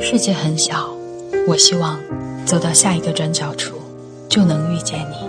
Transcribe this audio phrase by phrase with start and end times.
[0.00, 0.96] 世界很小，
[1.48, 2.00] 我希望
[2.46, 3.74] 走到下一个转角处，
[4.28, 5.28] 就能遇见你。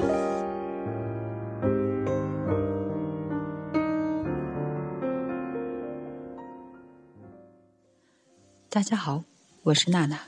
[8.70, 9.24] 大家好，
[9.64, 10.20] 我是娜娜，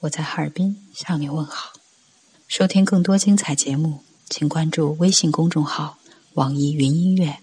[0.00, 1.70] 我在哈尔滨向你问好。
[2.48, 5.97] 收听更多精彩节目，请关注微信公众号
[6.38, 7.34] “网易云音乐”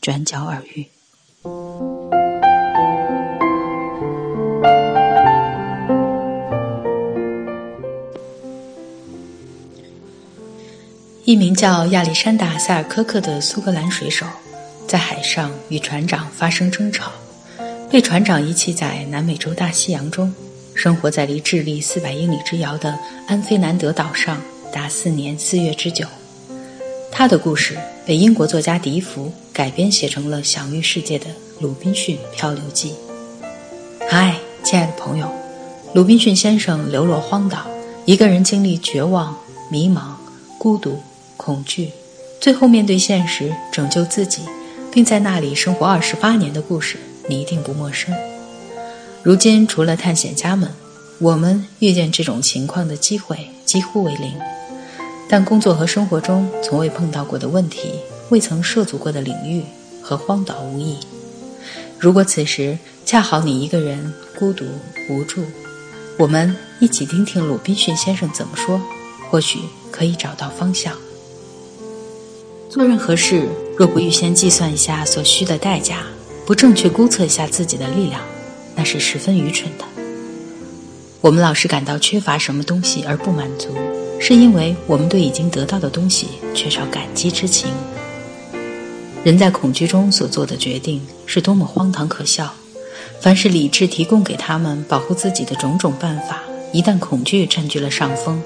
[0.00, 0.86] 转角耳语。
[11.24, 14.24] 一名叫亚历山大·塞尔科克的苏格兰水手，
[14.86, 17.10] 在海上与船长发生争吵。
[17.90, 20.32] 被船长遗弃在南美洲大西洋中，
[20.76, 24.40] 生活在离智利四百英里之遥的安菲南德岛上
[24.72, 26.06] 达四年四月之久。
[27.16, 31.26] 他的故事被英国作家笛福改编写成了享誉世界的
[31.60, 32.90] 《鲁滨逊漂流记》。
[34.10, 34.34] 嗨，
[34.64, 35.30] 亲爱的朋友，
[35.94, 37.68] 鲁滨逊先生流落荒岛，
[38.04, 39.38] 一个人经历绝望、
[39.70, 40.16] 迷茫、
[40.58, 40.98] 孤独、
[41.36, 41.92] 恐惧，
[42.40, 44.40] 最后面对现实，拯救自己，
[44.90, 46.98] 并在那里生活二十八年的故事。
[47.28, 48.12] 你一定不陌生。
[49.22, 50.68] 如今，除了探险家们，
[51.20, 54.32] 我们遇见这种情况的机会几乎为零。
[55.34, 57.90] 但工作和生活中从未碰到过的问题、
[58.28, 59.64] 未曾涉足过的领域
[60.00, 60.96] 和荒岛无异。
[61.98, 64.64] 如果此时恰好你一个人孤独
[65.10, 65.42] 无助，
[66.16, 68.80] 我们一起听听鲁滨逊先生怎么说，
[69.28, 69.58] 或许
[69.90, 70.94] 可以找到方向。
[72.70, 76.04] 做任何事，若不预先计算一下所需的代价。
[76.46, 78.20] 不正确估测一下自己的力量，
[78.76, 79.84] 那是十分愚蠢的。
[81.20, 83.76] 我们老是感到缺乏什么东西而不满足，
[84.26, 87.70] 是因为我们对已经得到的东西缺少感激之情。
[89.22, 92.54] 人在恐惧中所做的决定是多么荒唐可笑！
[93.20, 96.40] 凡是理智提供给他们保护自己的种种办法，
[96.72, 98.42] 一旦恐惧占据了上风，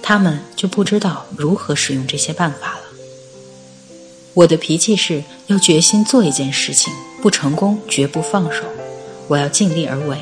[0.00, 2.84] 他们就不知道如何使用这些办法了。
[4.34, 6.92] 我的脾气是要决心做一件事情。
[7.20, 8.62] 不成功，绝不放手。
[9.26, 10.16] 我要尽力而为。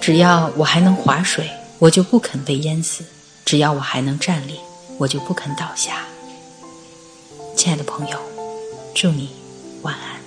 [0.00, 1.50] 只要我还能划水，
[1.80, 3.02] 我就不肯被淹死；
[3.48, 4.60] 只要我还能站立，
[4.98, 6.04] 我就不肯倒下。
[7.56, 8.18] 亲爱的朋友，
[8.94, 9.30] 祝你
[9.80, 10.17] 晚安。